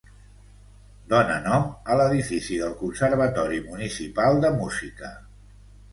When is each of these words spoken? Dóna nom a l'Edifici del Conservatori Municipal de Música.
Dóna 1.13 1.35
nom 1.43 1.67
a 1.95 1.99
l'Edifici 2.01 2.57
del 2.63 2.73
Conservatori 2.81 3.61
Municipal 3.69 4.45
de 4.47 4.55
Música. 4.63 5.13